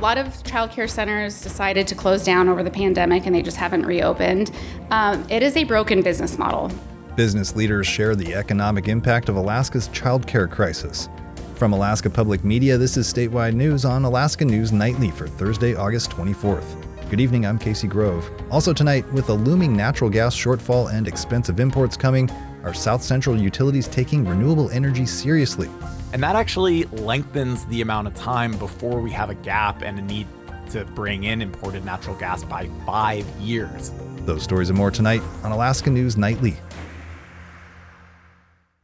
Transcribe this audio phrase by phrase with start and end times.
[0.00, 3.84] lot of childcare centers decided to close down over the pandemic and they just haven't
[3.84, 4.50] reopened.
[4.90, 6.70] Um, it is a broken business model.
[7.16, 11.08] Business leaders share the economic impact of Alaska's childcare crisis.
[11.54, 16.10] From Alaska Public Media, this is statewide news on Alaska News Nightly for Thursday, August
[16.12, 17.10] 24th.
[17.10, 18.30] Good evening, I'm Casey Grove.
[18.50, 22.30] Also tonight, with a looming natural gas shortfall and expensive imports coming,
[22.62, 25.68] are Southcentral utilities taking renewable energy seriously?
[26.12, 30.02] And that actually lengthens the amount of time before we have a gap and a
[30.02, 30.26] need
[30.70, 33.92] to bring in imported natural gas by five years.
[34.26, 36.56] Those stories and more tonight on Alaska News Nightly.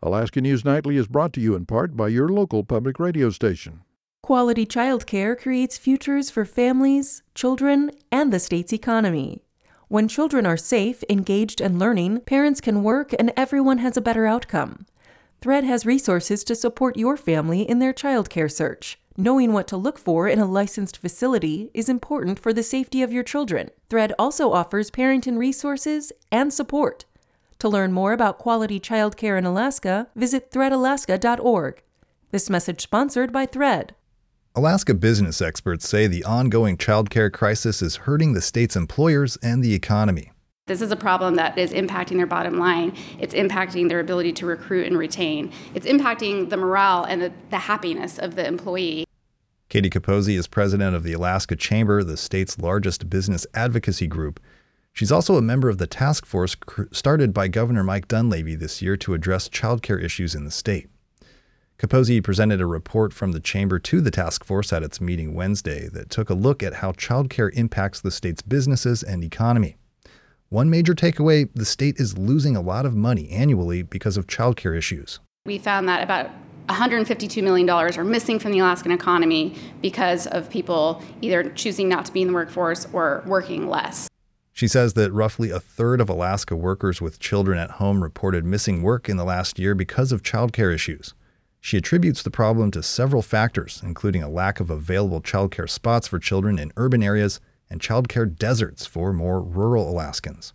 [0.02, 3.80] Alaska News Nightly is brought to you in part by your local public radio station.
[4.22, 9.42] Quality childcare creates futures for families, children, and the state's economy.
[9.88, 14.26] When children are safe, engaged, and learning, parents can work and everyone has a better
[14.26, 14.86] outcome.
[15.40, 18.98] Thread has resources to support your family in their childcare search.
[19.16, 23.12] Knowing what to look for in a licensed facility is important for the safety of
[23.12, 23.70] your children.
[23.88, 27.06] Thread also offers parenting resources and support.
[27.60, 31.82] To learn more about quality childcare in Alaska, visit threadalaska.org.
[32.30, 33.94] This message sponsored by Thread.
[34.54, 39.74] Alaska business experts say the ongoing childcare crisis is hurting the state's employers and the
[39.74, 40.32] economy.
[40.66, 42.92] This is a problem that is impacting their bottom line.
[43.20, 45.52] It's impacting their ability to recruit and retain.
[45.74, 49.06] It's impacting the morale and the, the happiness of the employee.
[49.70, 54.40] Kati Capozzi is president of the Alaska Chamber, the state's largest business advocacy group.
[54.92, 56.56] She's also a member of the task force
[56.90, 60.88] started by Governor Mike Dunleavy this year to address childcare issues in the state.
[61.78, 65.88] Capozzi presented a report from the chamber to the task force at its meeting Wednesday
[65.92, 69.76] that took a look at how childcare impacts the state's businesses and economy.
[70.56, 74.74] One major takeaway the state is losing a lot of money annually because of childcare
[74.74, 75.20] issues.
[75.44, 76.30] We found that about
[76.70, 82.12] $152 million are missing from the Alaskan economy because of people either choosing not to
[82.12, 84.08] be in the workforce or working less.
[84.54, 88.80] She says that roughly a third of Alaska workers with children at home reported missing
[88.80, 91.12] work in the last year because of childcare issues.
[91.60, 96.18] She attributes the problem to several factors, including a lack of available childcare spots for
[96.18, 97.40] children in urban areas
[97.70, 100.52] and childcare deserts for more rural Alaskans.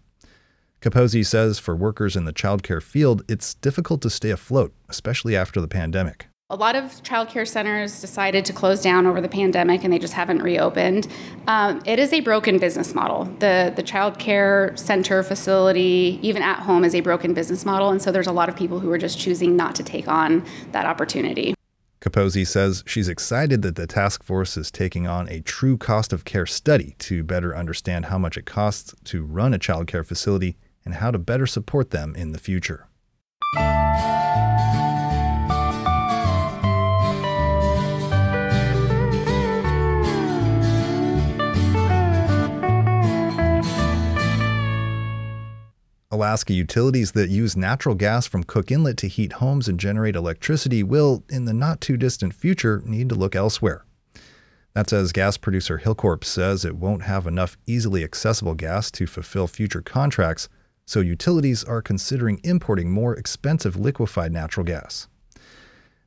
[0.81, 5.61] Capozzi says for workers in the childcare field, it's difficult to stay afloat, especially after
[5.61, 6.27] the pandemic.
[6.49, 10.13] A lot of childcare centers decided to close down over the pandemic and they just
[10.13, 11.07] haven't reopened.
[11.47, 13.23] Um, it is a broken business model.
[13.39, 17.89] The, the childcare center facility, even at home, is a broken business model.
[17.89, 20.43] And so there's a lot of people who are just choosing not to take on
[20.73, 21.53] that opportunity.
[22.01, 26.25] Capozzi says she's excited that the task force is taking on a true cost of
[26.25, 30.57] care study to better understand how much it costs to run a child care facility
[30.83, 32.87] and how to better support them in the future.
[46.11, 50.83] Alaska utilities that use natural gas from Cook Inlet to heat homes and generate electricity
[50.83, 53.85] will, in the not too distant future, need to look elsewhere.
[54.73, 59.47] That's as gas producer Hilcorp says it won't have enough easily accessible gas to fulfill
[59.47, 60.49] future contracts,
[60.85, 65.07] so utilities are considering importing more expensive liquefied natural gas.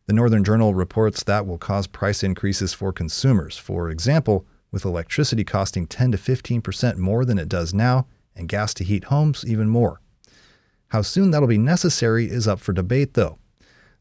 [0.06, 3.56] The Northern Journal reports that will cause price increases for consumers.
[3.56, 8.06] For example, with electricity costing 10 to 15% more than it does now,
[8.37, 10.00] and gas to heat homes even more.
[10.89, 13.39] How soon that'll be necessary is up for debate, though.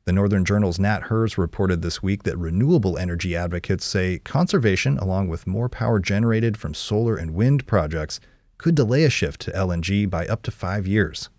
[0.05, 5.29] The Northern Journal's Nat Herz reported this week that renewable energy advocates say conservation, along
[5.29, 8.19] with more power generated from solar and wind projects,
[8.57, 11.29] could delay a shift to LNG by up to five years.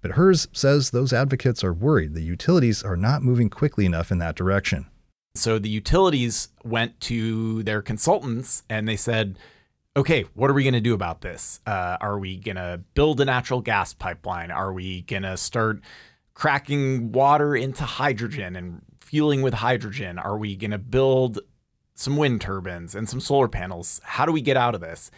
[0.00, 4.18] But Herz says those advocates are worried the utilities are not moving quickly enough in
[4.18, 4.86] that direction.
[5.34, 9.38] So the utilities went to their consultants and they said,
[9.96, 11.60] okay, what are we going to do about this?
[11.66, 14.50] Uh, are we going to build a natural gas pipeline?
[14.50, 15.80] Are we going to start
[16.34, 20.18] cracking water into hydrogen and fueling with hydrogen?
[20.18, 21.40] Are we going to build
[21.94, 24.02] some wind turbines and some solar panels?
[24.04, 25.10] How do we get out of this?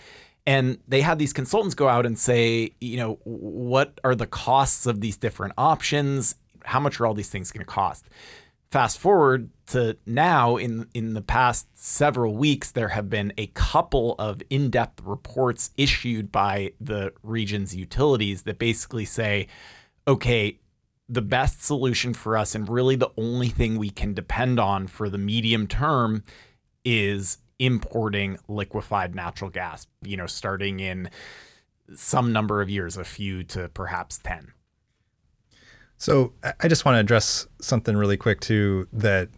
[0.47, 4.87] And they had these consultants go out and say, you know, what are the costs
[4.87, 6.37] of these different options?
[6.65, 8.07] How much are all these things going to cost?
[8.71, 14.15] Fast forward to now in in the past several weeks there have been a couple
[14.19, 19.47] of in-depth reports issued by the region's utilities that basically say
[20.07, 20.59] okay
[21.09, 25.09] the best solution for us and really the only thing we can depend on for
[25.09, 26.23] the medium term
[26.85, 31.09] is importing liquefied natural gas you know starting in
[31.95, 34.53] some number of years a few to perhaps 10
[35.99, 39.29] so I just want to address something really quick too that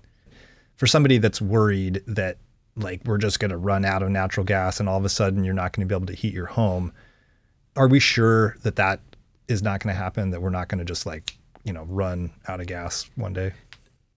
[0.77, 2.37] for somebody that's worried that
[2.77, 5.43] like we're just going to run out of natural gas and all of a sudden
[5.43, 6.93] you're not going to be able to heat your home.
[7.77, 9.01] Are we sure that that
[9.49, 12.31] is not going to happen that we're not going to just like, you know, run
[12.47, 13.53] out of gas one day?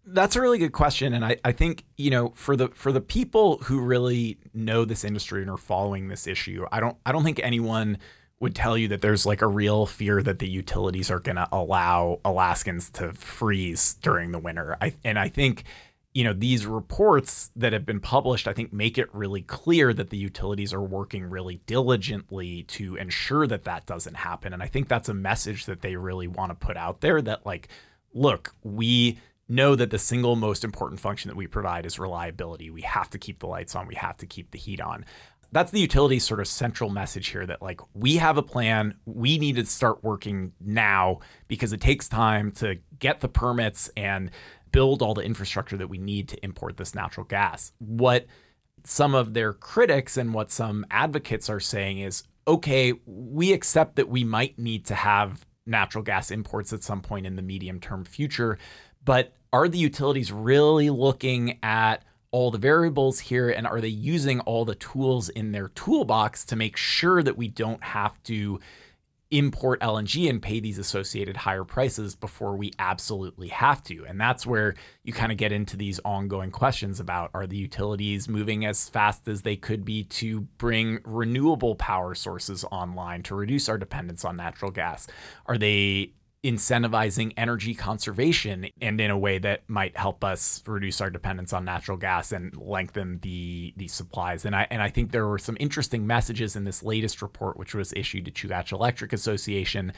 [0.06, 3.00] That's a really good question, and I, I think you know for the for the
[3.00, 7.24] people who really know this industry and are following this issue, I don't I don't
[7.24, 7.98] think anyone
[8.44, 11.48] would tell you that there's like a real fear that the utilities are going to
[11.52, 14.76] allow Alaskans to freeze during the winter.
[14.82, 15.64] I and I think
[16.14, 20.10] you know these reports that have been published I think make it really clear that
[20.10, 24.90] the utilities are working really diligently to ensure that that doesn't happen and I think
[24.90, 27.70] that's a message that they really want to put out there that like
[28.14, 29.18] look we
[29.50, 32.70] know that the single most important function that we provide is reliability.
[32.70, 35.06] We have to keep the lights on, we have to keep the heat on.
[35.54, 38.96] That's the utility's sort of central message here that, like, we have a plan.
[39.06, 44.32] We need to start working now because it takes time to get the permits and
[44.72, 47.72] build all the infrastructure that we need to import this natural gas.
[47.78, 48.26] What
[48.84, 54.10] some of their critics and what some advocates are saying is okay, we accept that
[54.10, 58.04] we might need to have natural gas imports at some point in the medium term
[58.04, 58.58] future,
[59.06, 64.40] but are the utilities really looking at all the variables here and are they using
[64.42, 68.60] all the tools in their toolbox to make sure that we don't have to
[69.30, 74.06] import LNG and pay these associated higher prices before we absolutely have to.
[74.06, 78.28] And that's where you kind of get into these ongoing questions about are the utilities
[78.28, 83.70] moving as fast as they could be to bring renewable power sources online to reduce
[83.70, 85.08] our dependence on natural gas?
[85.46, 86.14] Are they
[86.44, 91.64] incentivizing energy conservation and in a way that might help us reduce our dependence on
[91.64, 94.44] natural gas and lengthen the the supplies.
[94.44, 97.74] And I and I think there were some interesting messages in this latest report, which
[97.74, 99.94] was issued to Chugach Electric Association,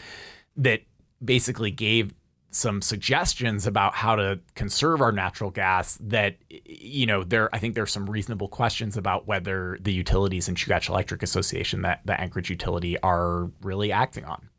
[0.55, 0.81] that
[1.23, 2.13] basically gave
[2.51, 7.73] some suggestions about how to conserve our natural gas that you know there I think
[7.73, 12.51] there's some reasonable questions about whether the utilities and Chugach Electric Association that the Anchorage
[12.51, 14.49] utility are really acting on.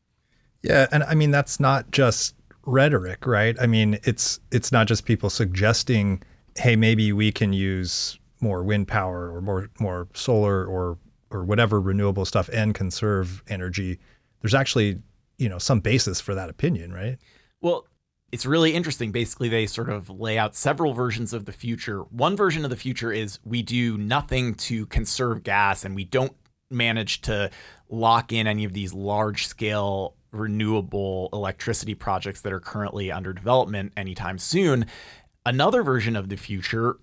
[0.66, 2.34] Yeah, and I mean that's not just
[2.64, 3.56] rhetoric, right?
[3.60, 6.22] I mean, it's it's not just people suggesting,
[6.58, 10.98] "Hey, maybe we can use more wind power or more more solar or
[11.30, 14.00] or whatever renewable stuff and conserve energy."
[14.42, 14.98] There's actually,
[15.38, 17.18] you know, some basis for that opinion, right?
[17.60, 17.86] Well,
[18.32, 19.12] it's really interesting.
[19.12, 22.00] Basically, they sort of lay out several versions of the future.
[22.00, 26.34] One version of the future is we do nothing to conserve gas and we don't
[26.70, 27.50] manage to
[27.88, 33.92] lock in any of these large scale renewable electricity projects that are currently under development
[33.96, 34.86] anytime soon.
[35.44, 36.98] Another version of the future,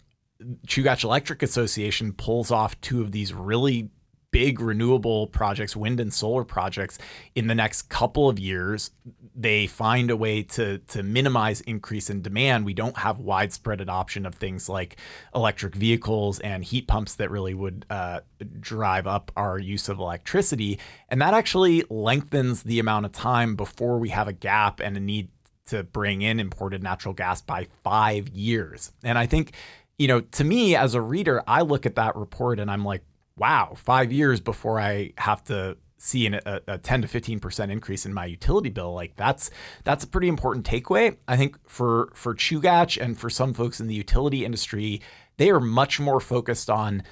[0.68, 3.90] Chugach Electric Association pulls off two of these really
[4.34, 6.98] big renewable projects, wind and solar projects,
[7.36, 8.92] in the next couple of years.
[9.36, 12.66] They find a way to to minimize increase in demand.
[12.66, 14.98] We don't have widespread adoption of things like
[15.34, 18.22] electric vehicles and heat pumps that really would uh,
[18.60, 23.98] drive up our use of electricity, and that actually lengthens the amount of time before
[23.98, 25.30] we have a gap and a need
[25.68, 28.92] to bring in imported natural gas by five years.
[29.04, 29.54] And I think
[29.98, 33.04] you know, to me as a reader, I look at that report and I'm like,
[33.36, 38.06] wow, five years before I have to see an, a, a 10 to 15% increase
[38.06, 38.94] in my utility bill.
[38.94, 39.50] Like that's
[39.84, 41.18] that's a pretty important takeaway.
[41.28, 45.02] I think for for Chugach and for some folks in the utility industry,
[45.38, 47.04] they are much more focused on,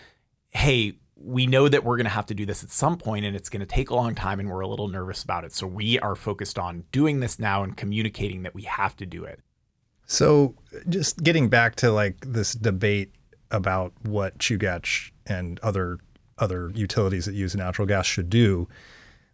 [0.49, 3.35] hey, we know that we're going to have to do this at some point and
[3.35, 5.53] it's going to take a long time and we're a little nervous about it.
[5.53, 9.23] So we are focused on doing this now and communicating that we have to do
[9.23, 9.39] it.
[10.07, 10.55] So
[10.89, 13.13] just getting back to like this debate
[13.51, 15.99] about what Chugach and other
[16.41, 18.67] other utilities that use natural gas should do.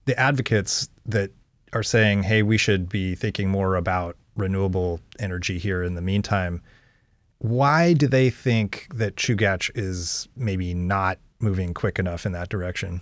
[0.06, 1.32] The advocates that
[1.74, 6.62] are saying, hey, we should be thinking more about renewable energy here in the meantime.
[7.40, 13.02] Why do they think that Chugach is maybe not moving quick enough in that direction?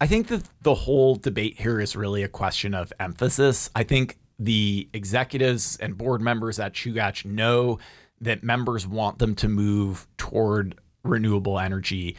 [0.00, 3.70] I think that the whole debate here is really a question of emphasis.
[3.76, 7.78] I think the executives and board members at Chugach know
[8.20, 12.16] that members want them to move toward renewable energy.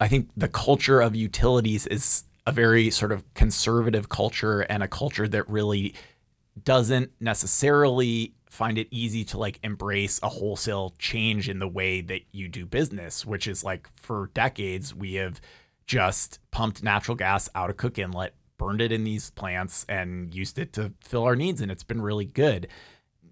[0.00, 4.88] I think the culture of utilities is a very sort of conservative culture and a
[4.88, 5.94] culture that really
[6.64, 12.22] doesn't necessarily find it easy to like embrace a wholesale change in the way that
[12.32, 15.40] you do business, which is like for decades we have
[15.86, 20.58] just pumped natural gas out of Cook Inlet, burned it in these plants, and used
[20.58, 22.68] it to fill our needs, and it's been really good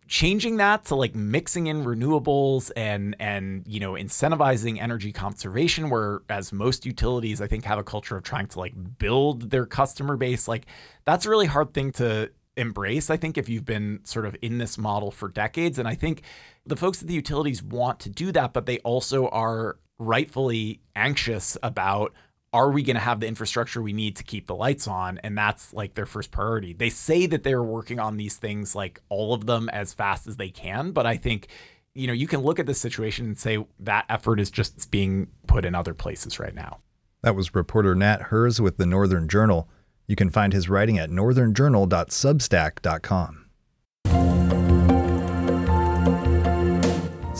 [0.09, 6.53] changing that to like mixing in renewables and and you know incentivizing energy conservation whereas
[6.53, 10.47] most utilities i think have a culture of trying to like build their customer base
[10.47, 10.67] like
[11.05, 14.59] that's a really hard thing to embrace i think if you've been sort of in
[14.59, 15.79] this model for decades.
[15.79, 16.23] And i think
[16.65, 21.57] the folks at the utilities want to do that but they also are rightfully anxious
[21.63, 22.13] about
[22.53, 25.19] are we going to have the infrastructure we need to keep the lights on?
[25.19, 26.73] And that's like their first priority.
[26.73, 30.37] They say that they're working on these things like all of them as fast as
[30.37, 31.49] they can but i think
[31.95, 35.29] you know you can look at this situation and say that effort is just being
[35.47, 36.81] put in other places right now.
[37.23, 39.69] That was reporter nat herz with the northern journal.
[40.07, 43.46] You can find his writing at northernjournal.substack.com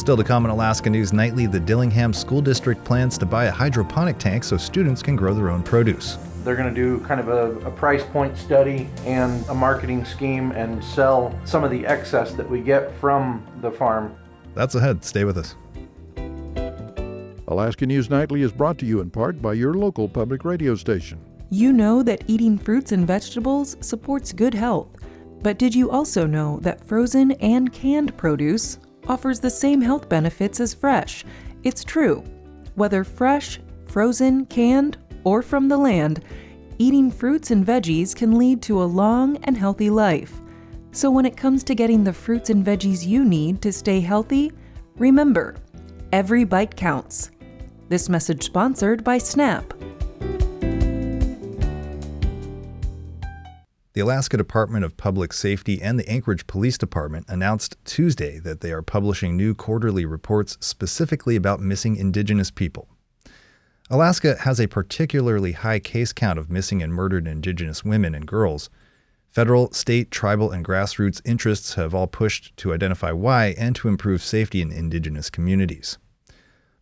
[0.07, 3.51] Still to come in Alaska News Nightly, the Dillingham School District plans to buy a
[3.51, 6.17] hydroponic tank so students can grow their own produce.
[6.45, 10.53] They're going to do kind of a, a, price point study and a marketing scheme
[10.53, 14.17] and sell some of the excess that we get from the farm.
[14.55, 15.05] That's ahead.
[15.05, 15.57] Stay with us.
[17.49, 21.19] Alaska News Nightly is brought to you in part by your local public radio station.
[21.51, 24.87] You know that eating fruits and vegetables supports good health.
[25.43, 30.61] But did you also know that frozen and canned produce offers the same health benefits
[30.61, 31.25] as fresh.
[31.63, 32.23] It's true.
[32.75, 36.23] Whether fresh, frozen, canned, or from the land,
[36.79, 40.33] eating fruits and veggies can lead to a long and healthy life.
[40.93, 44.53] So when it comes to getting the fruits and veggies you need to stay healthy,
[44.97, 45.57] remember
[46.13, 47.31] every bite counts.
[47.89, 49.75] This message sponsored by Snap.
[53.97, 58.71] The Alaska Department of Public Safety and the Anchorage Police Department announced Tuesday that they
[58.71, 62.89] are publishing new quarterly reports specifically about missing Indigenous people.
[63.89, 68.69] Alaska has a particularly high case count of missing and murdered Indigenous women and girls.
[69.31, 74.23] Federal, state, tribal, and grassroots interests have all pushed to identify why and to improve
[74.23, 75.97] safety in Indigenous communities.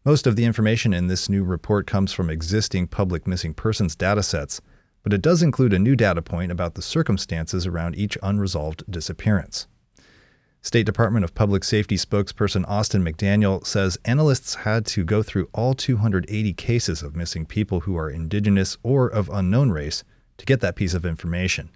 [0.04, 4.61] Most of the information in this new report comes from existing public missing persons datasets
[5.04, 9.68] but it does include a new data point about the circumstances around each unresolved disappearance.
[10.62, 15.75] State Department of Public Safety spokesperson Austin McDaniel says analysts had to go through all
[15.75, 20.04] 280 cases of missing people who are indigenous or of unknown race
[20.38, 21.68] to get that piece of information.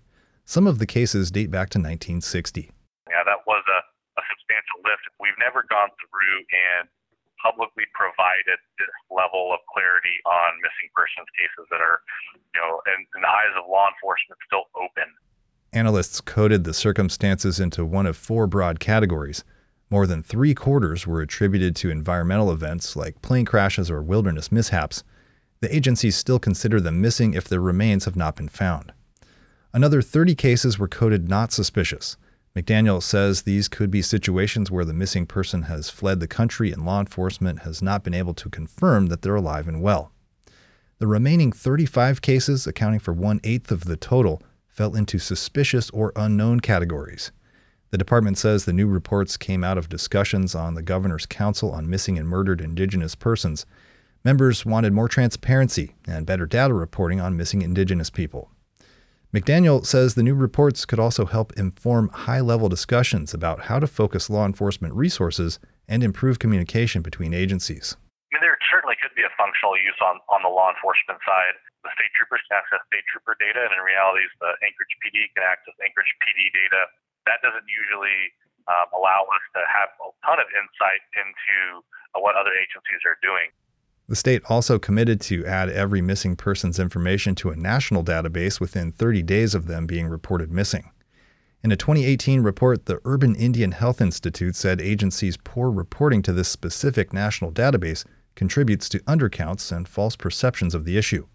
[0.47, 2.73] Some of the cases date back to 1960.
[3.11, 3.80] Yeah, that was a,
[4.18, 5.04] a substantial lift.
[5.20, 6.88] We've never gone through and
[7.42, 12.02] publicly provided this level of clarity on missing persons cases that are,
[12.54, 15.09] you know, in, in the eyes of law enforcement, still open.
[15.73, 19.45] Analysts coded the circumstances into one of four broad categories.
[19.90, 25.02] More than three quarters were attributed to environmental events like plane crashes or wilderness mishaps.
[25.61, 28.92] The agencies still consider them missing if their remains have not been found.
[29.73, 32.16] Another 30 cases were coded not suspicious.
[32.56, 36.84] McDaniel says these could be situations where the missing person has fled the country and
[36.84, 40.12] law enforcement has not been able to confirm that they're alive and well.
[40.98, 46.12] The remaining 35 cases, accounting for one eighth of the total, fell into suspicious or
[46.16, 47.30] unknown categories.
[47.90, 51.88] The department says the new reports came out of discussions on the Governor's Council on
[51.88, 53.64] Missing and Murdered Indigenous Persons.
[54.24, 58.50] Members wanted more transparency and better data reporting on missing Indigenous people.
[59.28, 63.85] McDaniel says the new reports could also help inform high level discussions about how to
[63.85, 67.92] focus law enforcement resources and improve communication between agencies.
[68.32, 71.61] I mean, there certainly could be a functional use on, on the law enforcement side.
[71.85, 75.44] The state troopers can access state trooper data, and in reality, the Anchorage PD can
[75.44, 76.88] access Anchorage PD data.
[77.28, 78.32] That doesn't usually
[78.64, 81.85] um, allow us to have a ton of insight into
[82.16, 83.52] uh, what other agencies are doing.
[84.08, 88.90] The state also committed to add every missing person's information to a national database within
[88.90, 90.90] 30 days of them being reported missing.
[91.62, 96.48] In a 2018 report, the Urban Indian Health Institute said agencies' poor reporting to this
[96.48, 101.26] specific national database contributes to undercounts and false perceptions of the issue.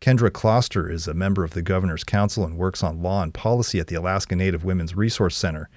[0.00, 3.80] Kendra Kloster is a member of the Governor's Council and works on law and policy
[3.80, 5.68] at the Alaska Native Women's Resource Center.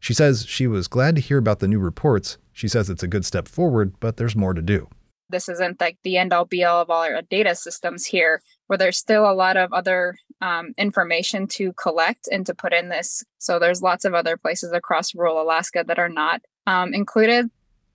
[0.00, 2.38] She says she was glad to hear about the new reports.
[2.54, 4.88] She says it's a good step forward, but there's more to do
[5.28, 8.76] this isn't like the end all be all of all our data systems here, where
[8.76, 13.24] there's still a lot of other um, information to collect and to put in this.
[13.38, 17.50] So there's lots of other places across rural Alaska that are not um, included.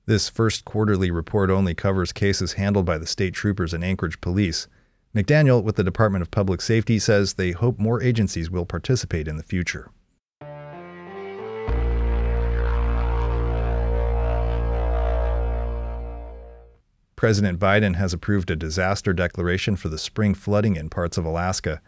[0.06, 4.68] This first quarterly report only covers cases handled by the state troopers and Anchorage police.
[5.16, 9.38] McDaniel, with the Department of Public Safety, says they hope more agencies will participate in
[9.38, 9.92] the future.
[17.22, 21.80] President Biden has approved a disaster declaration for the spring flooding in parts of Alaska.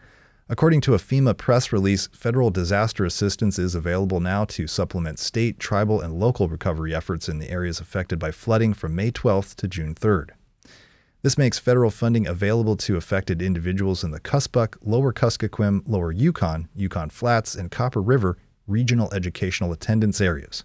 [0.48, 5.58] According to a FEMA press release, federal disaster assistance is available now to supplement state,
[5.58, 9.66] tribal, and local recovery efforts in the areas affected by flooding from May 12th to
[9.66, 10.28] June 3rd.
[11.22, 16.68] This makes federal funding available to affected individuals in the Kuspuk, Lower Kuskokwim, Lower Yukon,
[16.76, 18.38] Yukon Flats, and Copper River
[18.68, 20.62] regional educational attendance areas.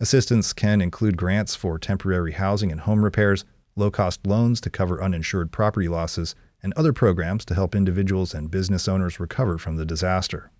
[0.00, 3.44] Assistance can include grants for temporary housing and home repairs,
[3.78, 8.50] low cost loans to cover uninsured property losses, and other programs to help individuals and
[8.50, 10.50] business owners recover from the disaster.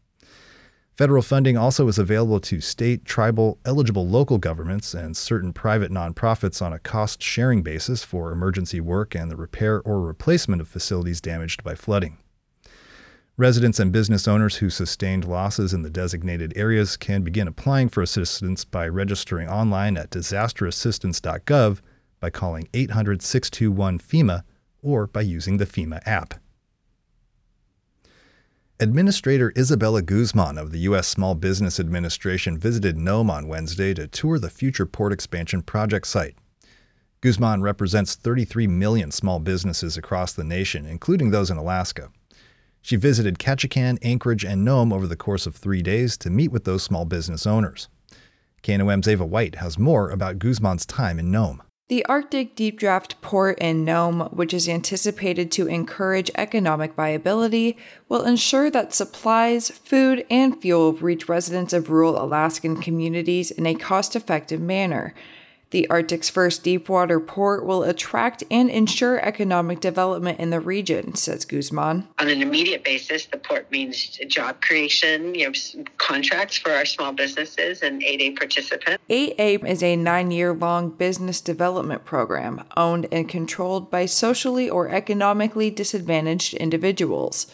[0.98, 6.60] Federal funding also is available to state, tribal, eligible local governments, and certain private nonprofits
[6.60, 11.20] on a cost sharing basis for emergency work and the repair or replacement of facilities
[11.20, 12.18] damaged by flooding.
[13.36, 18.02] Residents and business owners who sustained losses in the designated areas can begin applying for
[18.02, 21.80] assistance by registering online at disasterassistance.gov,
[22.20, 24.42] by calling 800 621 FEMA,
[24.82, 26.34] or by using the FEMA app.
[28.80, 31.08] Administrator Isabella Guzman of the U.S.
[31.08, 36.36] Small Business Administration visited Nome on Wednesday to tour the future port expansion project site.
[37.20, 42.10] Guzman represents 33 million small businesses across the nation, including those in Alaska.
[42.80, 46.62] She visited Ketchikan, Anchorage, and Nome over the course of three days to meet with
[46.62, 47.88] those small business owners.
[48.62, 51.62] KNOM's Ava White has more about Guzman's time in Nome.
[51.88, 57.78] The Arctic Deep Draft Port in Nome, which is anticipated to encourage economic viability,
[58.10, 63.74] will ensure that supplies, food, and fuel reach residents of rural Alaskan communities in a
[63.74, 65.14] cost effective manner.
[65.70, 71.44] The Arctic's first deepwater port will attract and ensure economic development in the region, says
[71.44, 72.08] Guzman.
[72.18, 77.12] On an immediate basis, the port means job creation, you know, contracts for our small
[77.12, 79.02] businesses and 8A participants.
[79.10, 84.88] 8A is a nine year long business development program owned and controlled by socially or
[84.88, 87.46] economically disadvantaged individuals.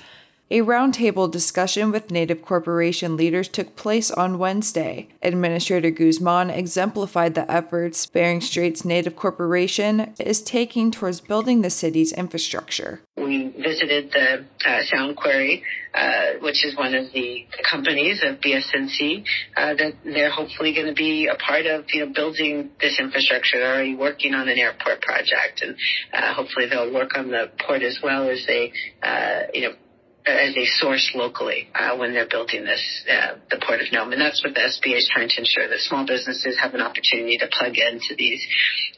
[0.51, 5.09] A roundtable discussion with Native Corporation leaders took place on Wednesday.
[5.23, 12.13] Administrator Guzman exemplified the efforts Bering Straits Native Corporation is taking towards building the city's
[12.13, 13.01] infrastructure.
[13.17, 15.63] We visited the uh, Sound Quarry,
[15.95, 19.25] uh, which is one of the companies of BSNC
[19.57, 23.61] uh, that they're hopefully going to be a part of, you know, building this infrastructure.
[23.61, 25.75] They're already working on an airport project, and
[26.13, 29.75] uh, hopefully they'll work on the port as well as they, uh, you know,
[30.27, 34.13] as a source locally uh, when they're building this, uh, the Port of Nome.
[34.13, 37.37] And that's what the SBA is trying to ensure that small businesses have an opportunity
[37.39, 38.43] to plug into these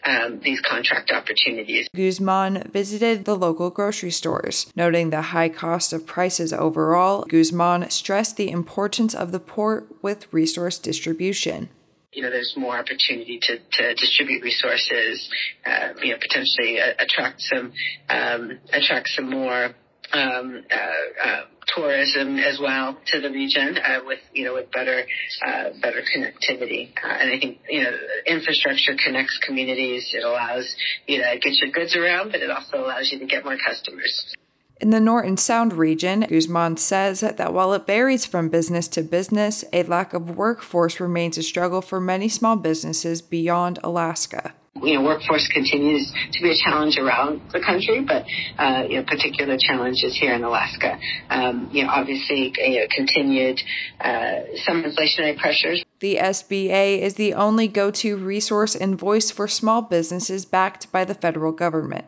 [0.05, 1.89] um, these contract opportunities.
[1.95, 7.25] Guzman visited the local grocery stores, noting the high cost of prices overall.
[7.29, 11.69] Guzman stressed the importance of the port with resource distribution
[12.13, 15.29] you know, there's more opportunity to, to distribute resources,
[15.67, 17.73] uh, you know, potentially uh, attract some,
[18.09, 19.75] um, attract some more
[20.13, 21.41] um, uh, uh,
[21.75, 25.05] tourism as well to the region uh, with you know with better
[25.47, 26.91] uh, better connectivity.
[27.03, 27.91] Uh, and I think you know
[28.27, 30.11] infrastructure connects communities.
[30.13, 30.75] It allows
[31.07, 34.35] you to get your goods around but it also allows you to get more customers.
[34.79, 39.65] In the Norton Sound region, Guzman says that while it varies from business to business,
[39.73, 45.03] a lack of workforce remains a struggle for many small businesses beyond Alaska you know,
[45.03, 48.25] workforce continues to be a challenge around the country, but
[48.59, 50.99] uh, you know, particular challenges here in Alaska.
[51.31, 53.61] Um, you know, obviously, you know, continued
[54.01, 55.85] uh, some inflationary pressures.
[56.01, 61.15] The SBA is the only go-to resource and voice for small businesses backed by the
[61.15, 62.05] federal government.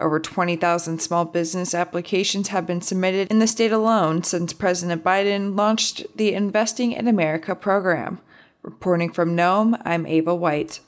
[0.00, 5.56] Over 20,000 small business applications have been submitted in the state alone since President Biden
[5.56, 8.20] launched the Investing in America program.
[8.62, 10.80] Reporting from Nome, I'm Ava White.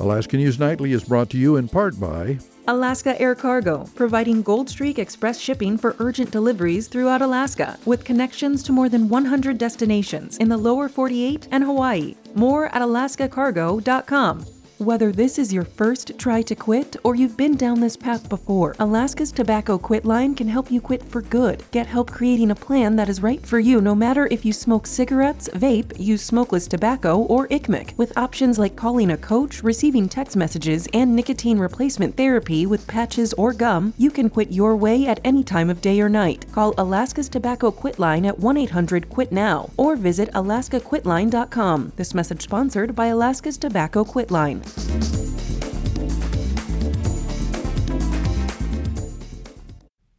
[0.00, 4.98] Alaska News Nightly is brought to you in part by Alaska Air Cargo, providing Goldstreak
[4.98, 10.48] Express shipping for urgent deliveries throughout Alaska, with connections to more than 100 destinations in
[10.48, 12.14] the lower 48 and Hawaii.
[12.34, 14.44] More at alaskacargo.com.
[14.78, 18.76] Whether this is your first try to quit or you've been down this path before,
[18.78, 21.64] Alaska's Tobacco Quit line can help you quit for good.
[21.72, 24.86] Get help creating a plan that is right for you no matter if you smoke
[24.86, 27.98] cigarettes, vape, use smokeless tobacco, or iqmik.
[27.98, 33.32] With options like calling a coach, receiving text messages, and nicotine replacement therapy with patches
[33.32, 36.46] or gum, you can quit your way at any time of day or night.
[36.52, 41.94] Call Alaska's Tobacco Quit line at 1 800 QUIT NOW or visit alaskaquitline.com.
[41.96, 44.62] This message sponsored by Alaska's Tobacco Quit line.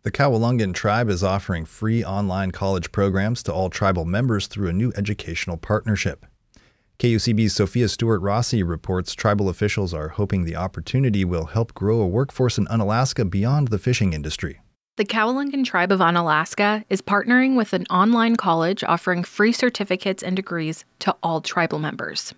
[0.03, 4.73] The Qawalangin tribe is offering free online college programs to all tribal members through a
[4.73, 6.25] new educational partnership.
[6.99, 12.57] KUCB's Sofia Stuart-Rasi reports tribal officials are hoping the opportunity will help grow a workforce
[12.57, 14.61] in Unalaska beyond the fishing industry.
[14.97, 20.35] The Qawalangin Tribe of Unalaska is partnering with an online college offering free certificates and
[20.35, 22.33] degrees to all tribal members.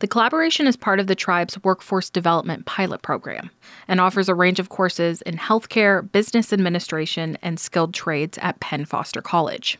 [0.00, 3.50] The collaboration is part of the tribe's Workforce Development Pilot Program
[3.88, 8.84] and offers a range of courses in healthcare, business administration, and skilled trades at Penn
[8.84, 9.78] Foster College.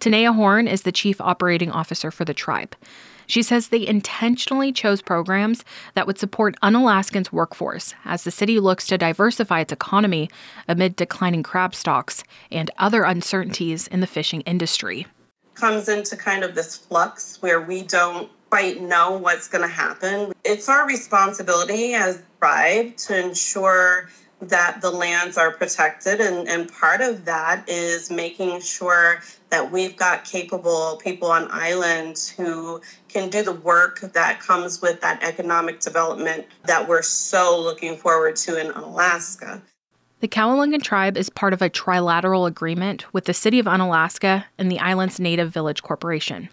[0.00, 2.76] Tanea Horn is the chief operating officer for the tribe.
[3.28, 5.62] She says they intentionally chose programs
[5.94, 10.30] that would support Unalaskans' workforce as the city looks to diversify its economy
[10.66, 15.06] amid declining crab stocks and other uncertainties in the fishing industry.
[15.54, 20.32] Comes into kind of this flux where we don't quite know what's going to happen.
[20.44, 24.08] It's our responsibility as tribe to ensure
[24.40, 29.96] that the lands are protected and, and part of that is making sure that we've
[29.96, 35.80] got capable people on island who can do the work that comes with that economic
[35.80, 39.60] development that we're so looking forward to in Alaska.
[40.20, 44.70] The Qawalangin tribe is part of a trilateral agreement with the City of Unalaska and
[44.70, 46.48] the island's Native Village Corporation.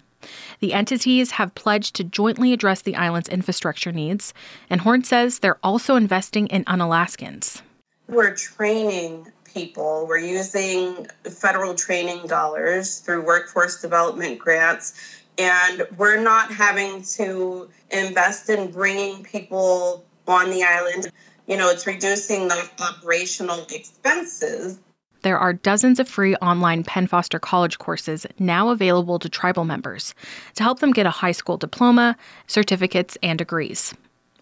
[0.59, 4.33] The entities have pledged to jointly address the island's infrastructure needs,
[4.69, 7.61] and Horn says they're also investing in Unalaskans.
[8.07, 10.05] We're training people.
[10.07, 14.93] We're using federal training dollars through workforce development grants.
[15.37, 21.11] And we're not having to invest in bringing people on the island.
[21.47, 24.79] You know, it's reducing the operational expenses.
[25.25, 30.13] There are dozens of free online Penn Foster College courses now available to tribal members
[30.53, 33.95] to help them get a high school diploma, certificates, and degrees.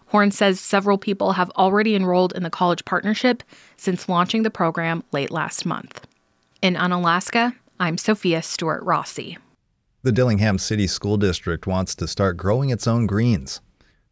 [0.08, 3.42] Horn says several people have already enrolled in the college partnership
[3.78, 6.06] since launching the program late last month.
[6.60, 9.38] In Unalaska, I'm Sofia Stuart-Rasi.
[10.02, 13.62] The Dillingham City School District wants to start growing its own greens.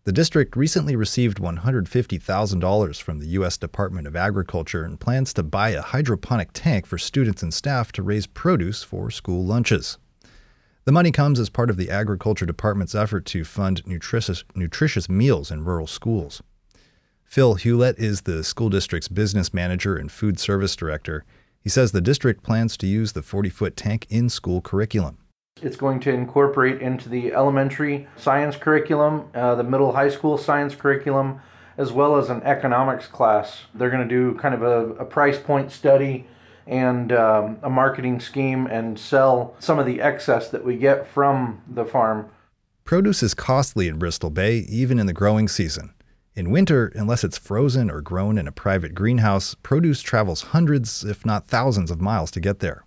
[0.05, 3.57] The district recently received $150,000 from the U.S.
[3.57, 8.03] Department of Agriculture and plans to buy a hydroponic tank for students and staff to
[8.03, 9.99] raise produce for school lunches.
[10.87, 15.53] The money comes as part of the Agriculture Department's effort to fund nutritious, nutritious meals
[15.53, 16.43] in rural schools.
[17.23, 21.25] Phil Hewlett is the school district's business manager and food service director.
[21.61, 25.19] He says the district plans to use the 40 foot tank in school curriculum.
[25.63, 30.75] It's going to incorporate into the elementary science curriculum, uh, the middle high school science
[30.75, 31.41] curriculum,
[31.79, 33.63] as well as an economics class.
[33.73, 36.27] They're going to do kind of a, a price point study
[36.67, 41.63] and um, a marketing scheme and sell some of the excess that we get from
[41.69, 42.29] the farm.
[42.85, 45.95] Produce is costly in Bristol Bay, even in the growing season.
[46.35, 51.25] In winter, unless it's frozen or grown in a private greenhouse, produce travels hundreds, if
[51.25, 52.85] not thousands, of miles to get there.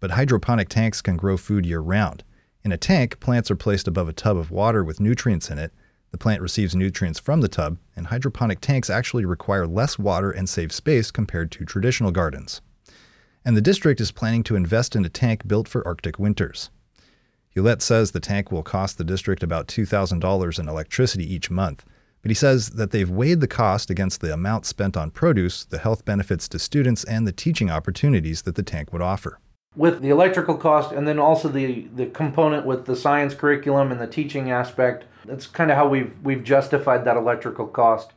[0.00, 2.24] But hydroponic tanks can grow food year round.
[2.64, 5.72] In a tank, plants are placed above a tub of water with nutrients in it.
[6.10, 10.48] The plant receives nutrients from the tub, and hydroponic tanks actually require less water and
[10.48, 12.60] save space compared to traditional gardens
[13.48, 16.68] and the district is planning to invest in a tank built for Arctic winters.
[17.48, 21.82] Hewlett says the tank will cost the district about $2,000 in electricity each month,
[22.20, 25.78] but he says that they've weighed the cost against the amount spent on produce, the
[25.78, 29.40] health benefits to students, and the teaching opportunities that the tank would offer.
[29.76, 34.00] With the electrical cost and then also the, the component with the science curriculum and
[34.00, 38.12] the teaching aspect, that's kind of how we've, we've justified that electrical cost.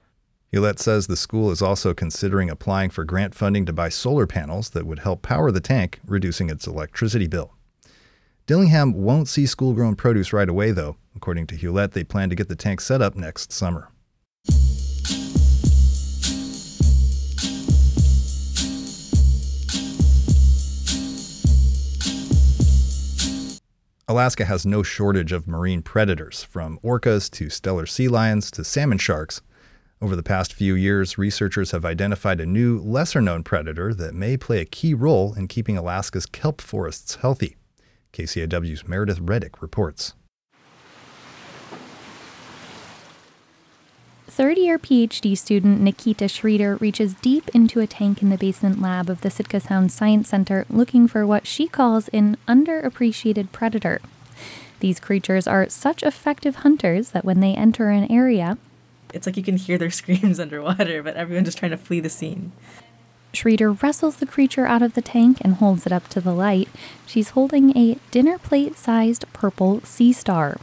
[0.52, 4.72] Hewlett says the school is also considering applying for grant funding to buy solar panels
[4.72, 7.54] that would help power the tank, reducing its electricity bill.
[8.48, 10.98] Dillingham won't see school grown produce right away, though.
[11.16, 13.90] According to Hewlett, they plan to get the tank set up next summer.
[24.12, 28.97] Alaska has no shortage of marine predators, from orcas to Steller sea lions to salmon
[28.97, 29.41] sharks.
[30.02, 34.36] Over the past few years, researchers have identified a new, lesser known predator that may
[34.36, 37.56] play a key role in keeping Alaska's kelp forests healthy.
[38.12, 40.13] KCAW's Meredith Reddick reports.
[44.34, 49.10] Third year PhD student Nikita Schreeder reaches deep into a tank in the basement lab
[49.10, 54.00] of the Sitka Sound Science Center looking for what she calls an underappreciated predator.
[54.80, 58.58] These creatures are such effective hunters that when they enter an area,
[59.13, 62.10] it's like you can hear their screams underwater, but everyone's just trying to flee the
[62.10, 62.54] scene.
[63.34, 66.70] Schreeder wrestles the creature out of the tank and holds it up to the light.
[67.06, 70.58] She's holding a dinner plate sized purple sea star.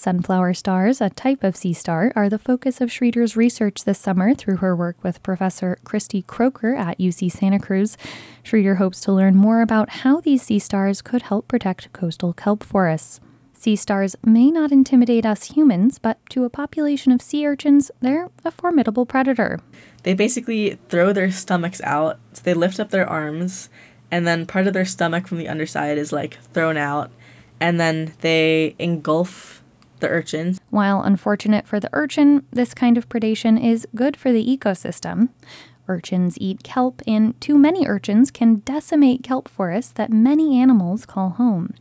[0.00, 4.34] Sunflower stars, a type of sea star, are the focus of Schreeder's research this summer
[4.34, 7.98] through her work with Professor Kristy Kroeker at UC Santa Cruz.
[8.42, 12.64] Schreeder hopes to learn more about how these sea stars could help protect coastal kelp
[12.64, 13.20] forests.
[13.52, 18.30] Sea stars may not intimidate us humans, but to a population of sea urchins, they're
[18.42, 19.60] a formidable predator.
[20.04, 23.68] They basically throw their stomachs out, so they lift up their arms,
[24.10, 27.10] and then part of their stomach from the underside is like thrown out,
[27.60, 29.59] and then they engulf
[30.00, 30.60] the urchins.
[30.70, 35.28] While unfortunate for the urchin, this kind of predation is good for the ecosystem.
[35.88, 41.30] Urchins eat kelp, and too many urchins can decimate kelp forests that many animals call
[41.30, 41.74] home.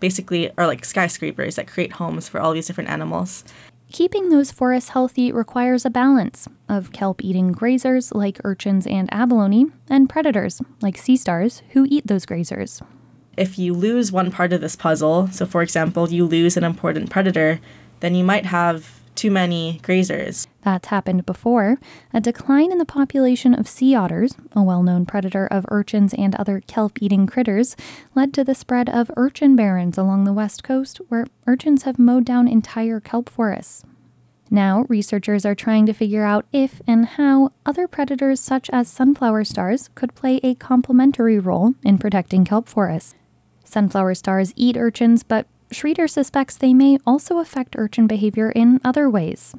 [0.00, 3.44] Basically, are like skyscrapers that create homes for all these different animals.
[3.92, 9.66] Keeping those forests healthy requires a balance of kelp eating grazers like urchins and abalone,
[9.88, 12.82] and predators like sea stars who eat those grazers.
[13.36, 17.10] If you lose one part of this puzzle, so for example, you lose an important
[17.10, 17.60] predator,
[18.00, 20.46] then you might have too many grazers.
[20.62, 21.78] That's happened before.
[22.12, 26.34] A decline in the population of sea otters, a well known predator of urchins and
[26.34, 27.76] other kelp eating critters,
[28.14, 32.24] led to the spread of urchin barrens along the west coast, where urchins have mowed
[32.24, 33.84] down entire kelp forests.
[34.50, 39.44] Now, researchers are trying to figure out if and how other predators, such as sunflower
[39.44, 43.14] stars, could play a complementary role in protecting kelp forests.
[43.66, 49.10] Sunflower stars eat urchins, but Schreeder suspects they may also affect urchin behavior in other
[49.10, 49.54] ways.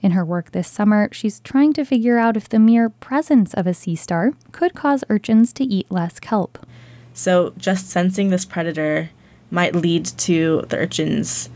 [0.00, 3.66] In her work this summer, she's trying to figure out if the mere presence of
[3.66, 6.66] a sea star could cause urchins to eat less kelp.
[7.14, 9.10] So, just sensing this predator
[9.50, 11.50] might lead to the urchins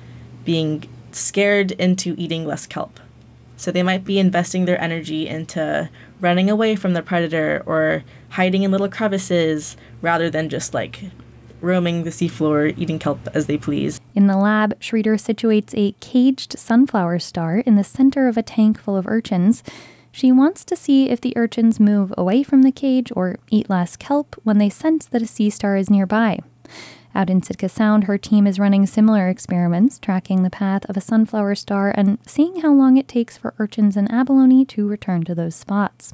[0.45, 3.01] being scared into eating less kelp.
[3.57, 5.89] So, they might be investing their energy into
[6.21, 11.05] running away from the predator or hiding in little crevices rather than just like
[11.61, 14.01] roaming the seafloor, eating kelp as they please.
[14.15, 18.79] In the lab, Schreeder situates a caged sunflower star in the center of a tank
[18.79, 19.63] full of urchins.
[20.13, 23.97] She wants to see if the urchins move away from the cage or eat less
[23.97, 26.39] kelp when they sense that a sea star is nearby.
[27.15, 31.01] Out in Sitka Sound, her team is running similar experiments, tracking the path of a
[31.01, 35.35] sunflower star and seeing how long it takes for urchins and abalone to return to
[35.35, 36.13] those spots.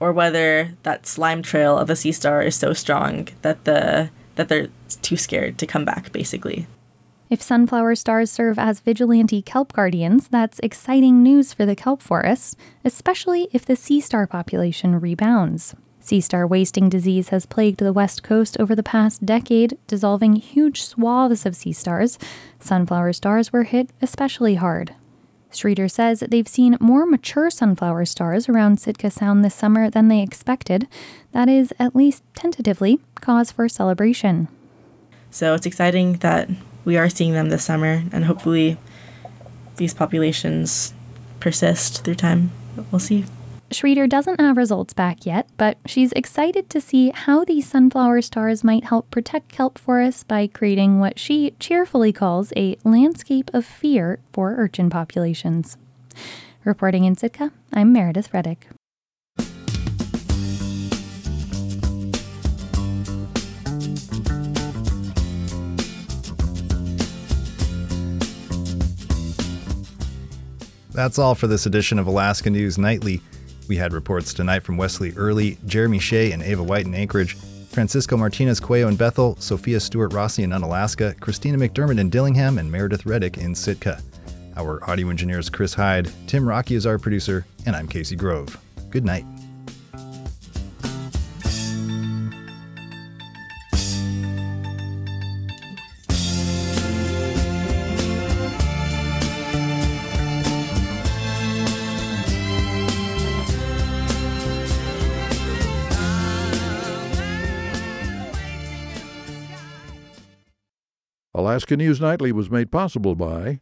[0.00, 4.48] Or whether that slime trail of a sea star is so strong that the that
[4.48, 4.68] they're
[5.02, 6.66] too scared to come back, basically.
[7.30, 12.56] If sunflower stars serve as vigilante kelp guardians, that's exciting news for the kelp forests,
[12.84, 15.76] especially if the sea star population rebounds.
[16.00, 20.82] Sea star wasting disease has plagued the west coast over the past decade, dissolving huge
[20.82, 22.18] swaths of sea stars.
[22.58, 24.94] Sunflower stars were hit especially hard.
[25.50, 30.22] Streeter says they've seen more mature sunflower stars around Sitka Sound this summer than they
[30.22, 30.88] expected.
[31.32, 34.48] That is, at least tentatively, cause for celebration.
[35.30, 36.48] So it's exciting that
[36.84, 38.78] we are seeing them this summer, and hopefully
[39.76, 40.92] these populations
[41.38, 42.50] persist through time.
[42.90, 43.24] We'll see.
[43.72, 48.64] Schreeder doesn't have results back yet, but she's excited to see how these sunflower stars
[48.64, 54.18] might help protect kelp forests by creating what she cheerfully calls a landscape of fear
[54.32, 55.76] for urchin populations.
[56.64, 58.66] Reporting in Sitka, I'm Meredith Reddick.
[71.00, 73.22] That's all for this edition of Alaska News Nightly.
[73.70, 77.38] We had reports tonight from Wesley Early, Jeremy Hsieh and Ava White in Anchorage,
[77.70, 83.06] Francisco Martinez Cuello in Bethel, Sofia Stuart-Rasi in Unalaska, Christina McDermott in Dillingham, and Meredith
[83.06, 84.02] Reddick in Sitka.
[84.58, 88.60] Our audio engineer is Chris Hyde, Tim Rockey is our producer, and I'm Casey Grove.
[88.90, 89.24] Good night.
[111.60, 113.60] Alaska News Nightly was made possible by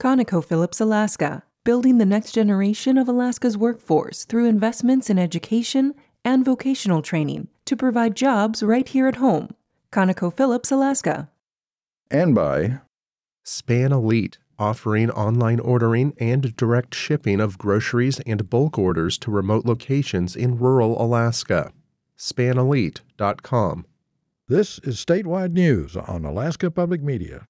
[0.00, 5.92] ConocoPhillips Alaska, building the next generation of Alaska's workforce through investments in education
[6.24, 9.54] and vocational training to provide jobs right here at home.
[9.92, 11.28] ConocoPhillips Alaska.
[12.10, 12.78] and by
[13.42, 19.66] Span Elite, offering online ordering and direct shipping of groceries and bulk orders to remote
[19.66, 21.70] locations in rural Alaska.
[22.16, 23.84] SpanElite.com.
[24.48, 27.42] This is statewide news on Alaska Public Media.